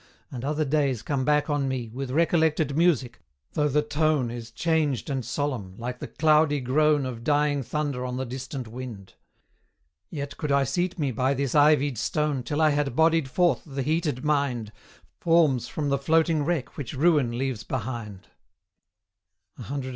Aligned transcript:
and 0.31 0.43
other 0.43 0.65
days 0.65 1.03
come 1.03 1.23
back 1.23 1.47
on 1.47 1.67
me 1.67 1.87
With 1.87 2.09
recollected 2.09 2.75
music, 2.75 3.19
though 3.53 3.67
the 3.67 3.83
tone 3.83 4.31
Is 4.31 4.49
changed 4.49 5.11
and 5.11 5.23
solemn, 5.23 5.75
like 5.77 5.99
the 5.99 6.07
cloudy 6.07 6.59
groan 6.59 7.05
Of 7.05 7.23
dying 7.23 7.61
thunder 7.61 8.03
on 8.03 8.17
the 8.17 8.25
distant 8.25 8.67
wind; 8.67 9.13
Yet 10.09 10.37
could 10.37 10.51
I 10.51 10.63
seat 10.63 10.97
me 10.97 11.11
by 11.11 11.35
this 11.35 11.53
ivied 11.53 11.99
stone 11.99 12.41
Till 12.41 12.63
I 12.63 12.71
had 12.71 12.95
bodied 12.95 13.29
forth 13.29 13.61
the 13.63 13.83
heated 13.83 14.25
mind, 14.25 14.71
Forms 15.19 15.67
from 15.67 15.89
the 15.89 15.99
floating 15.99 16.43
wreck 16.43 16.77
which 16.77 16.95
ruin 16.95 17.37
leaves 17.37 17.63
behind; 17.63 18.27
CV. 19.59 19.89